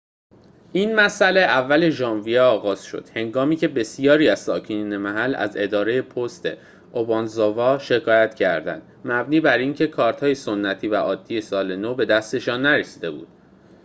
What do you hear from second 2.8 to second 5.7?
شد هنگامی که بسیاری از ساکنین محل از